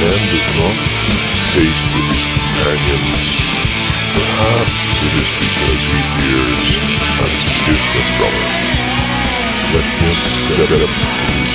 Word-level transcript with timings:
Man 0.00 0.08
does 0.08 0.48
not 0.56 0.76
keep 1.04 1.20
pace 1.52 1.80
with 1.92 2.06
his 2.08 2.24
companions. 2.32 3.20
Perhaps 4.16 4.72
it 5.04 5.12
is 5.12 5.28
because 5.44 5.82
he 5.92 6.00
fears 6.16 6.62
as 7.20 7.36
different 7.68 8.08
from. 8.16 8.34
Let 9.76 9.84
him 10.00 10.16
step 10.16 10.70
into 10.72 11.49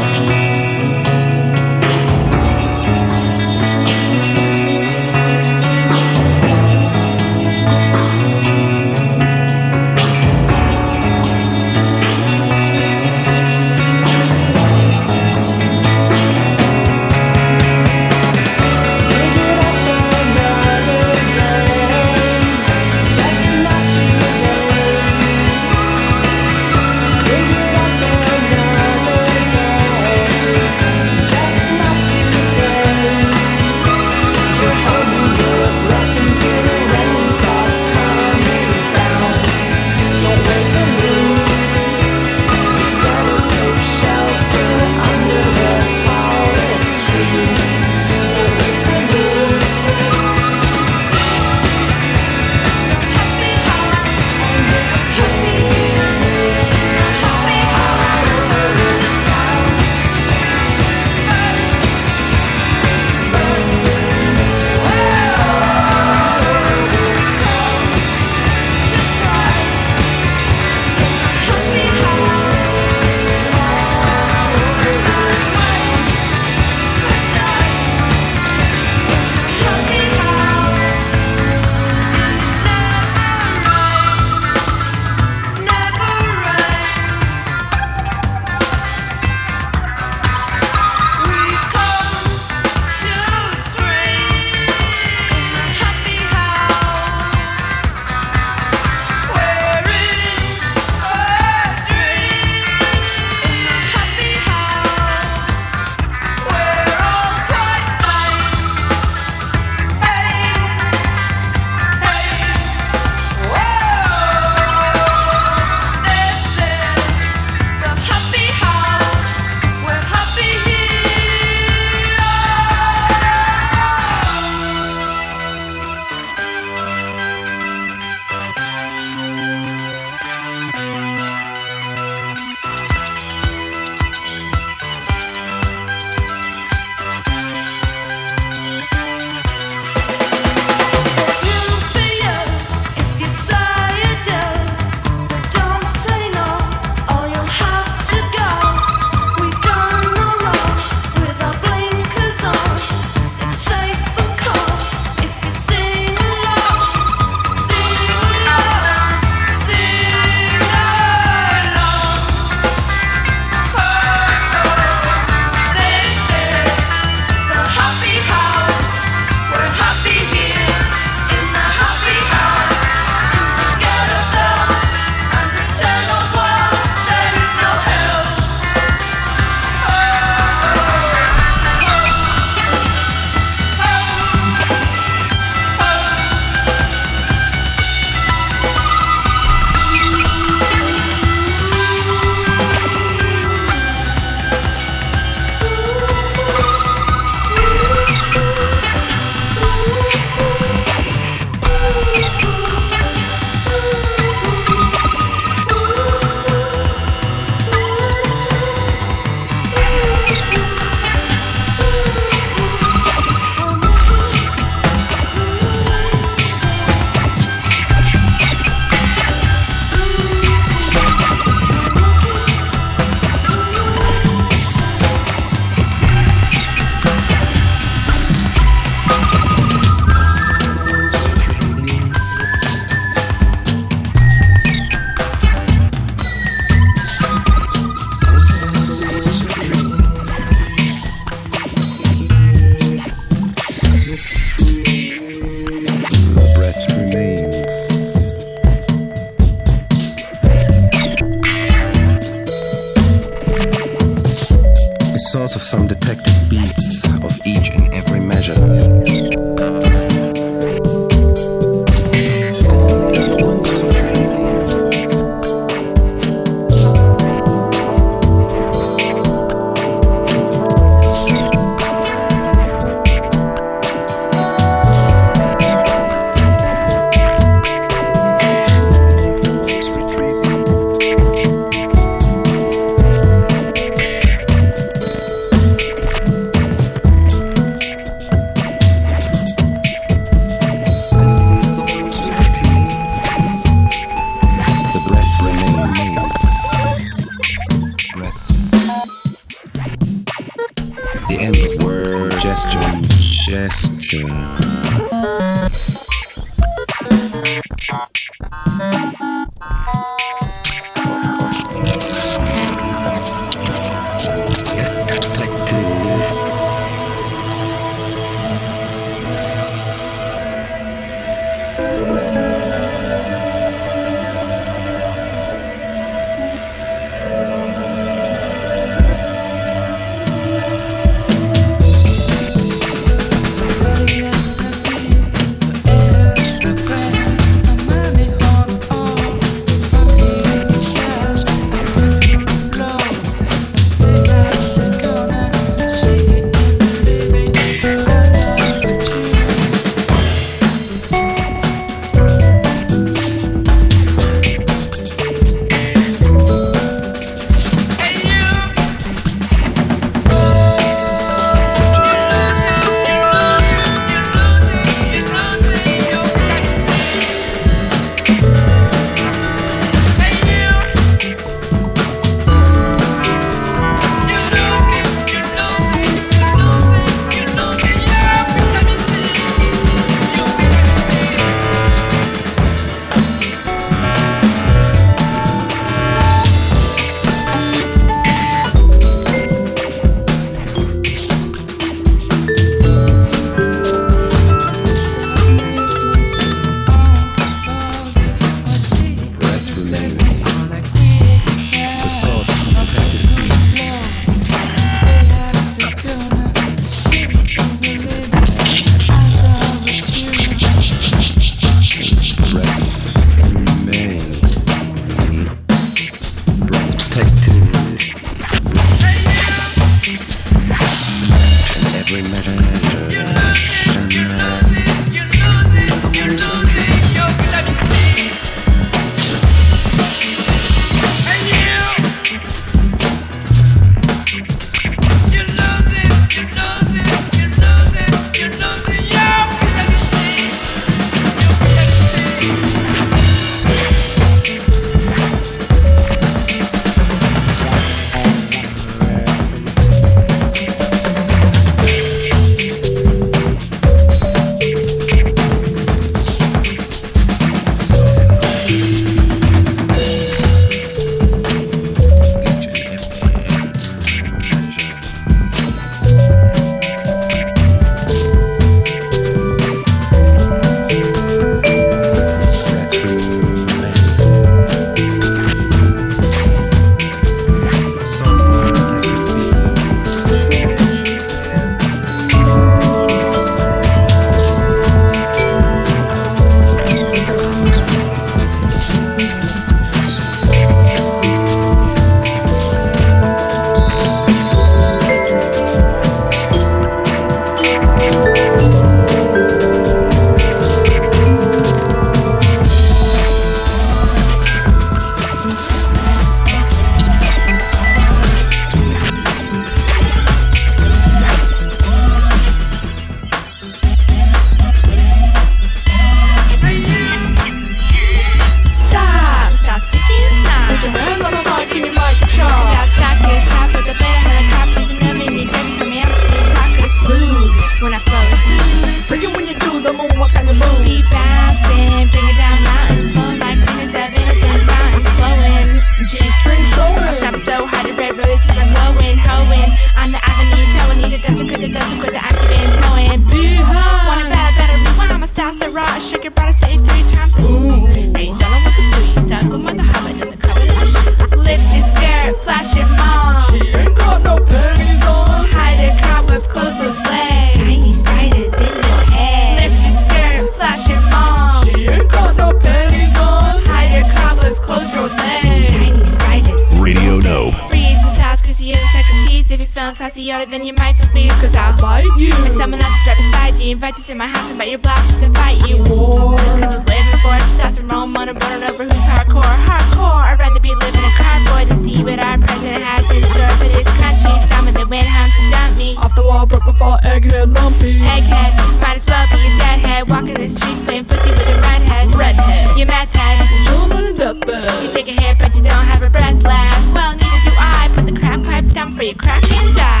saucy 570.21 570.33
older 570.33 570.49
than 570.49 570.63
you 570.63 570.73
might 570.73 570.93
feel 570.93 571.07
fears 571.07 571.33
Cause 571.41 571.55
I'll 571.55 571.77
bite 571.79 572.05
you. 572.17 572.33
Or 572.45 572.49
someone 572.49 572.81
else 572.81 572.93
is 573.01 573.07
right 573.07 573.17
beside 573.17 573.59
you 573.59 573.71
Invite 573.71 573.97
you 573.97 574.03
to 574.03 574.15
my 574.15 574.27
house 574.27 574.49
and 574.49 574.57
bet 574.57 574.69
your 574.69 574.79
block 574.79 575.01
to 575.19 575.29
fight 575.33 575.57
you. 575.67 575.77
This 575.77 576.59
country's 576.59 576.85
living 576.85 577.19
for 577.21 577.33
testosterone 577.41 578.13
burn 578.13 578.63
over 578.63 578.83
who's 578.83 579.05
hardcore 579.05 579.41
Hardcore. 579.41 580.21
I'd 580.21 580.39
rather 580.39 580.59
be 580.59 580.73
living 580.75 581.03
in 581.03 581.11
cardboard 581.17 581.67
Than 581.69 581.83
see 581.83 582.03
what 582.03 582.19
our 582.19 582.37
president 582.37 582.83
has 582.83 583.09
in 583.09 583.23
store 583.33 583.53
for 583.57 583.69
this 583.73 583.87
country. 583.97 584.33
Storming 584.47 584.73
the 584.73 584.87
wind, 584.87 585.07
home 585.07 585.31
to 585.37 585.43
dump 585.49 585.77
me. 585.77 585.95
Off 585.97 586.15
the 586.15 586.23
wall, 586.23 586.45
broke 586.45 586.65
before 586.65 586.97
egghead 587.03 587.53
lumpy. 587.55 587.99
Egghead, 587.99 588.53
might 588.81 588.97
as 588.97 589.05
well 589.05 589.25
be 589.29 589.37
a 589.37 589.57
deadhead 589.57 590.09
Walking 590.09 590.35
the 590.35 590.49
streets 590.49 590.81
playing 590.83 591.05
footsie 591.05 591.31
with 591.31 591.47
a 591.47 591.61
redhead. 591.61 592.13
Redhead. 592.15 592.77
You 592.77 592.85
meth 592.85 593.13
head. 593.13 593.47
Gentleman 593.65 594.05
in 594.05 594.13
You 594.13 594.17
deathbed 594.17 594.93
take 594.93 595.07
a 595.07 595.21
hit 595.21 595.37
but 595.39 595.55
you 595.55 595.61
don't 595.61 595.85
have 595.85 596.03
a 596.03 596.09
breath 596.09 596.41
left. 596.43 596.93
Well 596.93 597.15
neither 597.15 597.41
do 597.49 597.53
I. 597.57 597.89
Put 597.95 598.05
the 598.05 598.19
crack 598.19 598.43
pipe 598.43 598.67
down 598.73 598.93
for 598.93 599.03
you 599.03 599.15
crack 599.15 599.43
and 599.51 599.75
die 599.75 600.00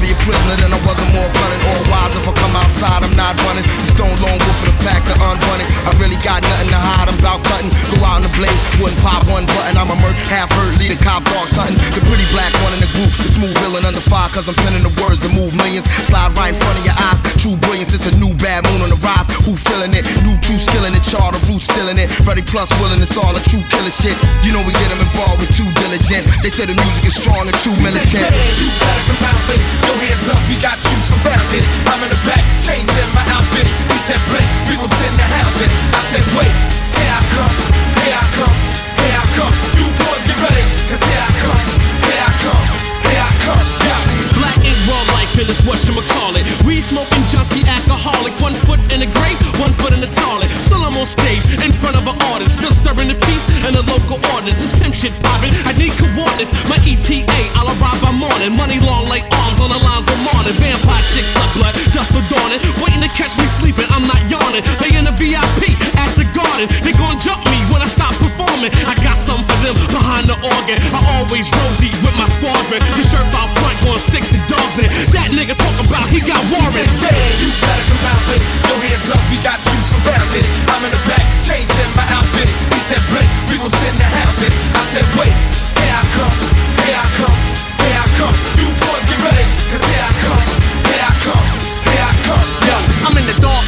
be 0.00 0.08
a 0.08 0.18
prisoner 0.24 0.56
than 0.64 0.72
I 0.72 0.80
wasn't 0.88 1.12
more 1.12 1.28
cunning 1.28 1.62
or 1.68 1.78
wise 1.92 2.16
if 2.16 2.24
I 2.24 2.32
come 2.32 2.54
outside, 2.56 3.04
I'm 3.04 3.12
not 3.20 3.36
running. 3.44 3.62
The 3.62 3.86
stone 3.92 4.16
lone 4.24 4.40
wolf 4.40 4.58
of 4.64 4.72
the 4.72 4.74
pack, 4.80 5.04
the 5.04 5.14
unrunning. 5.20 5.68
I 5.84 5.92
really 6.00 6.16
got 6.24 6.40
nothing 6.40 6.72
to 6.72 6.80
hide, 6.80 7.06
I'm 7.12 7.18
about 7.20 7.44
cutting. 7.44 7.70
Go 7.92 8.00
out 8.08 8.09
something. 8.46 9.76
I'm 9.80 9.90
a 9.90 9.96
merc, 10.00 10.16
half 10.28 10.48
hurt, 10.52 10.72
lead 10.80 10.92
a 10.92 11.00
cop 11.00 11.24
dog 11.24 11.46
something. 11.48 11.76
The 11.92 12.02
pretty 12.04 12.24
black 12.32 12.52
one 12.64 12.72
in 12.76 12.80
the 12.80 12.90
group, 12.96 13.12
the 13.16 13.28
smooth 13.28 13.54
villain 13.60 13.84
under 13.84 14.00
fire, 14.00 14.28
cause 14.32 14.48
I'm 14.48 14.56
penning 14.56 14.84
the 14.84 14.92
words 15.00 15.20
to 15.24 15.30
move 15.32 15.52
millions. 15.56 15.88
Slide 16.08 16.32
right 16.36 16.52
in 16.52 16.58
front 16.58 16.76
of 16.78 16.84
your 16.84 16.96
eyes. 16.96 17.18
True 17.40 17.56
brilliance, 17.56 17.92
it's 17.92 18.06
a 18.08 18.14
new 18.20 18.32
bad 18.40 18.64
moon 18.68 18.80
on 18.84 18.90
the 18.92 19.00
rise. 19.00 19.28
Who 19.44 19.56
feeling 19.56 19.92
it? 19.96 20.04
New 20.24 20.36
true 20.44 20.60
skill 20.60 20.84
in 20.84 20.92
it, 20.92 21.04
chart 21.04 21.32
of 21.32 21.42
roots 21.48 21.68
still 21.68 21.88
in 21.88 21.96
it. 21.96 22.08
Ready 22.24 22.44
plus 22.44 22.68
willing, 22.80 23.00
it's 23.00 23.16
all 23.16 23.32
a 23.32 23.42
true 23.48 23.64
killer 23.72 23.92
shit. 23.92 24.16
You 24.44 24.52
know 24.52 24.62
we 24.64 24.72
get 24.72 24.88
them 24.88 25.00
involved 25.00 25.40
with 25.40 25.52
too 25.56 25.68
diligent. 25.80 26.28
They 26.44 26.52
say 26.52 26.68
the 26.68 26.76
music 26.76 27.12
is 27.12 27.16
strong 27.16 27.48
and 27.48 27.56
too 27.64 27.74
militant. 27.80 28.28
You 28.60 28.68
better 28.80 29.04
come 29.08 29.22
out 29.24 29.40
with 29.48 29.62
your 29.88 29.96
hands 30.04 30.26
up, 30.28 30.40
we 30.48 30.56
got 30.60 30.78
you 30.80 30.96
surrounded. 31.08 31.64
I'm 31.88 32.00
in 32.04 32.10
the 32.12 32.20
back, 32.28 32.44
changing 32.60 33.10
my 33.16 33.24
outfit. 33.32 33.66
He 33.66 33.98
said, 34.04 34.20
Blink, 34.28 34.48
we 34.68 34.76
gon' 34.76 34.88
send 34.88 35.14
the 35.16 35.26
housing. 35.26 35.72
I 35.96 36.00
said, 36.12 36.24
wait, 36.36 36.52
here 36.94 37.10
I 37.10 37.20
come, 37.34 37.89
here 38.04 38.16
I 38.16 38.24
come, 38.32 38.56
here 39.04 39.18
I 39.18 39.24
come. 39.36 39.54
You 39.76 39.86
boys 40.00 40.24
get 40.24 40.38
ready, 40.40 40.64
cause 40.88 41.02
here 41.04 41.22
I 41.22 41.30
come, 41.42 41.64
here 42.08 42.22
I 42.24 42.32
come, 42.40 42.64
here 43.04 43.24
I 43.24 43.32
come. 43.44 43.66
Black 44.40 44.56
raw 44.88 45.02
call 46.08 46.36
it. 46.36 46.44
Weed 46.64 46.82
smoking 46.82 47.24
junkie, 47.28 47.64
alcoholic. 47.68 48.32
One 48.40 48.54
foot 48.54 48.80
in 48.92 49.00
the 49.04 49.10
grave, 49.10 49.38
one 49.60 49.72
foot 49.72 49.92
in 49.92 50.00
the 50.00 50.10
toilet. 50.12 50.48
Still 50.68 50.82
I'm 50.82 50.96
on 50.96 51.06
stage 51.06 51.44
in 51.60 51.72
front 51.72 51.96
of 51.96 52.04
an. 52.08 52.48
Still 52.48 52.72
stirring 52.72 53.08
the 53.08 53.18
and 53.66 53.74
the 53.74 53.84
local. 53.84 54.18
This 54.44 54.72
pimp 54.80 54.94
shit. 54.94 55.12
I 55.68 55.72
need 55.76 55.92
coordinates. 56.00 56.52
My 56.68 56.76
ETA, 56.80 57.40
I'll 57.60 57.68
arrive 57.68 58.00
by 58.00 58.12
morning. 58.12 58.56
Money 58.56 58.80
long 58.84 59.04
arms 59.32 59.60
on 59.60 59.68
the 59.68 59.80
lines 59.80 60.08
morning. 60.24 60.56
Vampire 60.56 61.04
chicks 61.12 61.36
blood. 61.56 61.76
Waiting 62.80 63.04
to 63.04 63.10
catch 63.12 63.36
me 63.36 63.44
sleeping, 63.44 63.86
I'm 63.92 64.04
not 64.08 64.20
yawning. 64.32 64.64
They 64.80 64.96
in 64.96 65.04
the 65.04 65.12
VIP 65.12 65.76
at 66.00 66.10
the 66.16 66.26
garden. 66.32 66.66
They 66.80 66.92
gon' 66.96 67.20
jump 67.20 67.44
me 67.52 67.58
when 67.68 67.84
I 67.84 67.88
stop 67.88 68.16
performing. 68.16 68.72
I 68.88 68.96
got 69.04 69.20
something 69.20 69.44
for 69.44 69.58
them 69.64 69.76
behind 69.92 70.24
the 70.26 70.36
organ. 70.40 70.76
I 70.96 71.00
always 71.20 71.46
roll 71.52 71.72
deep 71.76 71.96
with 72.00 72.16
my 72.16 72.28
squadron. 72.28 72.80
The 72.96 73.04
shirt 73.04 73.28
out 73.36 73.50
front 73.60 73.76
gon' 73.84 74.00
stick 74.00 74.24
the 74.32 74.40
dogs 74.48 74.80
in. 74.80 74.88
That 75.12 75.28
nigga 75.36 75.54
talk 75.56 75.76
about 75.84 76.08
he 76.08 76.24
got 76.24 76.40
warrants. 76.48 77.00
Yeah, 77.04 77.12
you 77.12 77.48
better 77.60 77.84
come 77.92 78.04
out 78.08 78.22
with 78.28 78.40
it. 78.40 78.44
your 78.68 78.80
hands 78.80 79.08
up, 79.12 79.22
we 79.28 79.36
got 79.44 79.60
you 79.60 79.76
surrounded. 79.92 80.44
I'm 80.72 80.82
in 80.88 80.92
the 80.92 81.02
back, 81.04 81.24
changing 81.44 81.90
my 81.96 82.06
outfit. 82.16 82.48
He 82.48 82.80
said, 82.88 83.02
Blink, 83.12 83.28
we 83.52 83.60
gon' 83.60 83.68
send 83.68 83.96
the 84.00 84.08
housing. 84.08 84.54
I 84.72 84.82
said, 84.88 85.06
wait, 85.20 85.34
here 85.76 85.94
I 85.94 86.04
come, 86.16 86.36
here 86.88 86.96
I 86.96 87.06
come, 87.20 87.38
here 87.84 87.98
I 88.00 88.06
come. 88.16 88.36
You 88.56 88.68
boys 88.80 89.04
get 89.04 89.20
ready, 89.20 89.44
cause 89.68 89.84
here 89.84 89.84
I 89.84 89.84
come, 89.84 89.88
here 89.90 89.99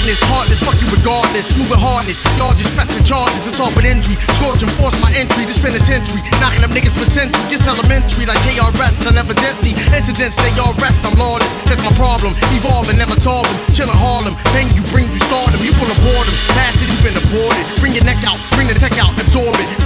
darkness, 0.03 0.27
heartless, 0.35 0.61
fuck 0.67 0.75
you 0.83 0.91
regardless. 0.91 1.55
Moving 1.55 1.79
hardness, 1.79 2.19
y'all 2.35 2.51
just 2.59 2.75
charges. 3.07 3.47
It's 3.47 3.63
all 3.63 3.71
but 3.71 3.87
injury. 3.87 4.19
And 4.59 4.71
force 4.83 4.99
my 4.99 5.07
entry, 5.15 5.47
this 5.47 5.63
penitentiary. 5.63 6.19
Knocking 6.43 6.67
them 6.67 6.75
niggas 6.75 6.99
for 6.99 7.07
century. 7.07 7.39
It's 7.55 7.71
elementary 7.71 8.27
like 8.27 8.43
KRS, 8.43 9.07
and 9.07 9.15
evidently. 9.15 9.79
Incidents, 9.95 10.35
they 10.43 10.51
all 10.59 10.75
rest, 10.83 11.07
I'm 11.07 11.15
lawless. 11.15 11.55
That's 11.71 11.79
my 11.87 11.95
problem. 11.95 12.35
Evolving, 12.51 12.99
never 12.99 13.15
them. 13.15 13.47
Chillin' 13.71 13.95
Harlem. 13.95 14.35
Pain 14.51 14.67
you 14.75 14.83
bring, 14.91 15.07
you 15.07 15.23
stardom. 15.23 15.63
You 15.63 15.71
full 15.79 15.87
of 15.87 15.99
boredom. 16.03 16.35
It, 16.59 16.91
you 16.91 16.99
been 17.07 17.15
deported. 17.15 17.63
Bring 17.79 17.95
your 17.95 18.03
neck 18.03 18.19
out, 18.27 18.43
bring 18.59 18.67
the 18.67 18.75
tech 18.75 18.99
out, 18.99 19.15
absorb 19.23 19.55
it 19.55 19.82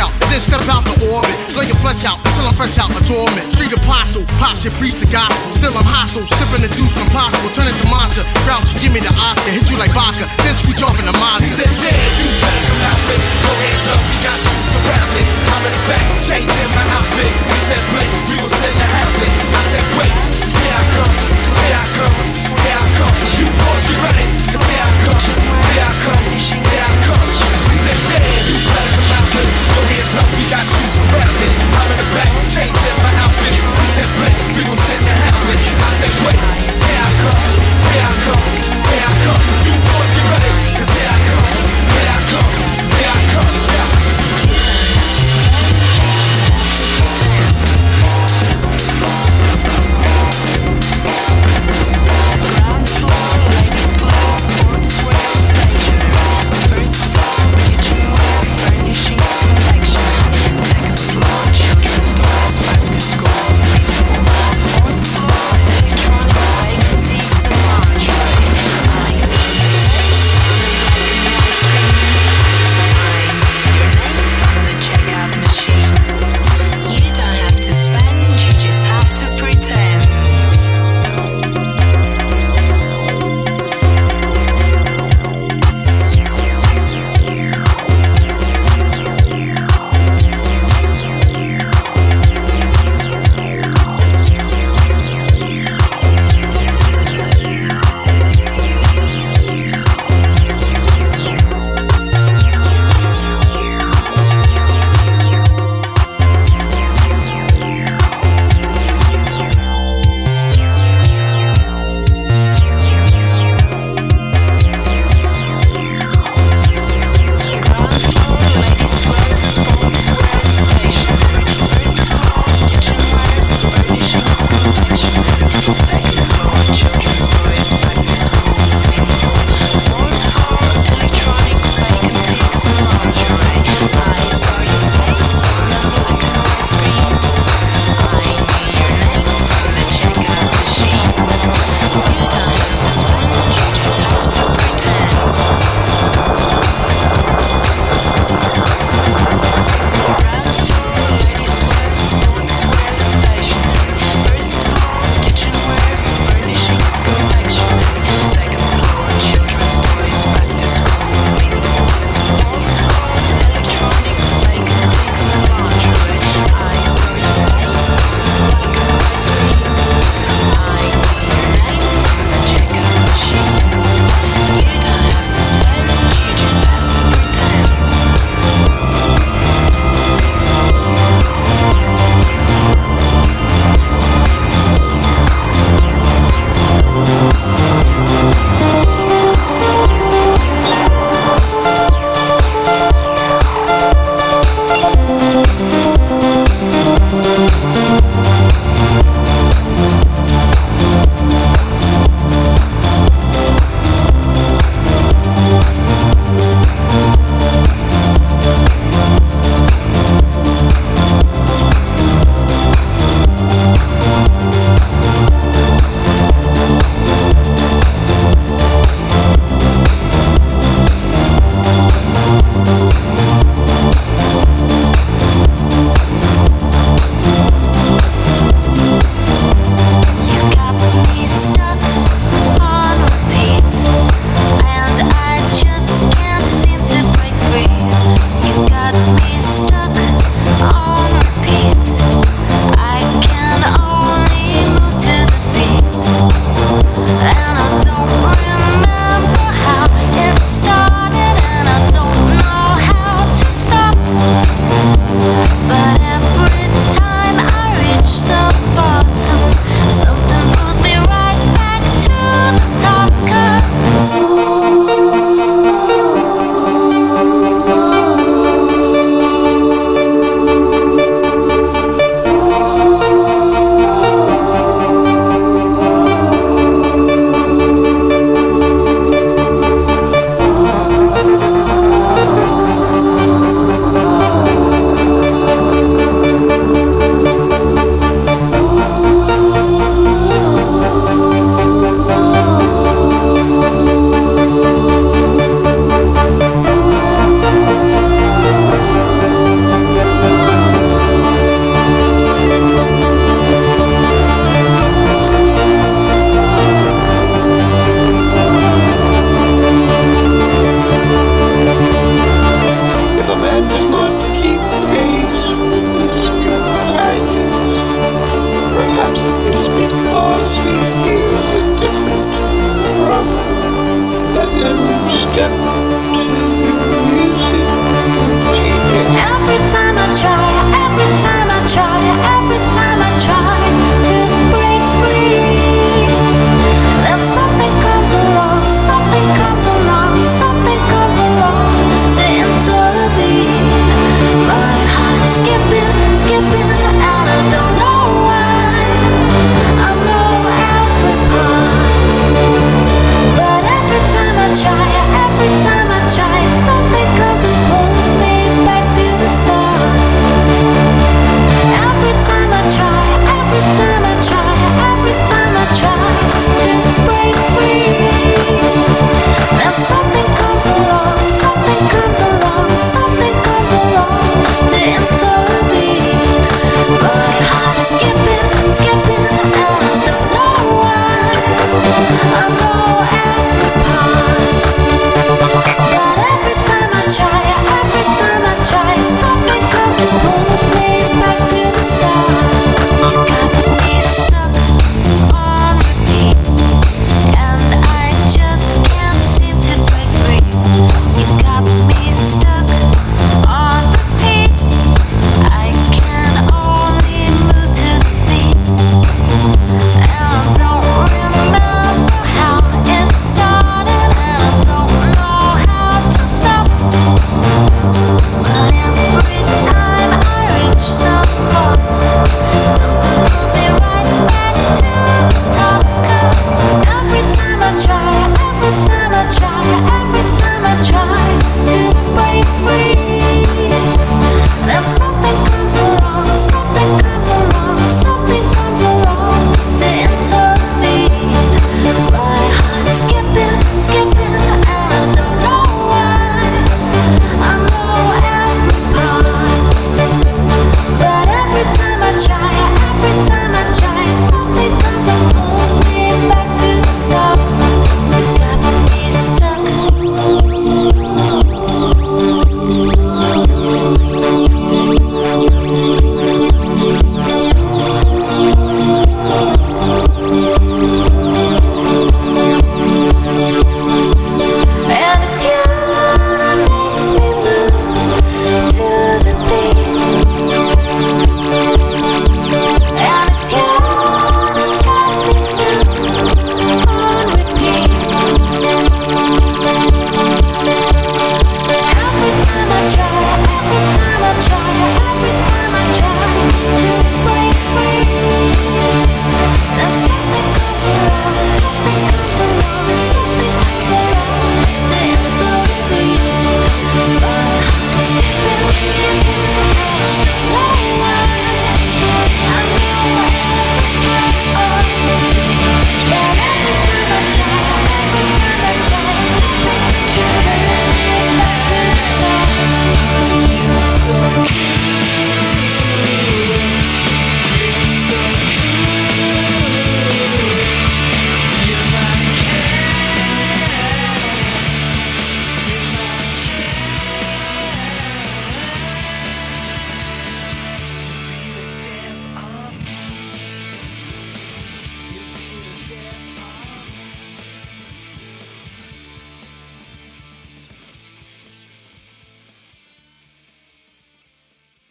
out, 0.00 0.12
then 0.30 0.40
step 0.40 0.62
out 0.70 0.82
the 0.86 0.94
orbit. 1.10 1.34
Lay 1.58 1.66
your 1.66 1.78
flesh 1.82 2.06
out 2.06 2.18
until 2.22 2.46
I'm 2.46 2.54
fresh 2.54 2.78
out 2.78 2.90
the 2.94 3.02
torment. 3.06 3.44
Street 3.54 3.74
apostle, 3.74 4.24
pop 4.38 4.54
shit, 4.58 4.74
preach 4.78 4.96
the 4.98 5.06
gospel. 5.10 5.38
Still 5.54 5.74
I'm 5.74 5.86
hostile, 5.86 6.26
sipping 6.26 6.62
the 6.62 6.70
deuce 6.74 6.94
from 6.94 7.08
possible. 7.10 7.50
Turn 7.54 7.66
into 7.66 7.86
monster, 7.90 8.22
grouchy, 8.46 8.78
give 8.78 8.92
me 8.94 9.00
the 9.02 9.12
Oscar. 9.18 9.50
Hit 9.50 9.66
you 9.70 9.76
like 9.78 9.92
vodka, 9.94 10.26
then 10.42 10.54
switch 10.54 10.82
off 10.82 10.96
in 10.98 11.06
the 11.06 11.16
monster. 11.18 11.46
He 11.46 11.50
said, 11.52 11.70
yeah, 11.82 11.94
you 11.94 12.26
better 12.42 12.62
come 12.70 12.82
out 12.86 13.00
with 13.10 13.22
your 13.42 13.56
hands 13.58 13.86
up, 13.90 14.02
we 14.06 14.16
got 14.22 14.38
you 14.38 14.54
surrounded. 14.70 15.26
I'm 15.50 15.62
in 15.66 15.72
the 15.74 15.82
back, 15.90 16.06
changing 16.22 16.70
my 16.74 16.84
outfit. 16.94 17.32
He 17.34 17.58
said, 17.66 17.82
wait, 17.94 18.10
we 18.30 18.36
was 18.42 18.54
in 18.54 18.74
the 18.78 18.88
house. 18.88 19.18
I 19.18 19.62
said, 19.74 19.86
wait, 19.98 20.14
here 20.46 20.74
I 20.78 20.82
come, 20.94 21.14
here 21.58 21.74
I 21.74 21.86
come, 21.98 22.16
here 22.62 22.78
I 22.78 22.86
come. 22.98 23.16
You 23.38 23.46
boys, 23.50 23.84
you 23.90 23.96
ready? 23.98 24.26
Cause 24.54 24.62
here 24.62 24.84
I 24.84 24.90
come, 25.02 25.22
here 25.74 25.82
I 25.82 25.94
come, 26.06 26.24
here 26.38 26.86
I 26.86 26.92
come. 27.02 27.26
He 27.68 27.76
said, 27.82 27.98
yeah, 28.08 28.46
you 28.46 28.56
better 28.62 28.90
come 28.94 29.10
out 29.18 29.28
with 29.34 29.67
Hands 29.88 30.14
up, 30.20 30.28
we 30.36 30.44
got 30.52 30.68
you 30.68 30.84
surrounded. 30.92 31.50
I'm 31.72 31.88
in 31.92 31.98
the 31.98 32.08
back, 32.12 32.30
changing 32.52 32.96
my 33.00 33.12
outfit. 33.24 33.56
We 33.56 33.84
said 33.96 34.08
black, 34.20 34.36
people 34.52 34.76
sitting 34.76 35.08
the 35.08 35.16
housing. 35.24 35.60
I 35.80 35.88
said 35.96 36.14
wait, 36.28 36.40
here 36.76 37.00
I 37.00 37.10
come, 37.24 37.40
here 37.88 38.04
I 38.04 38.14
come, 38.24 38.44
here 38.92 39.04
I 39.08 39.14
come. 39.24 39.57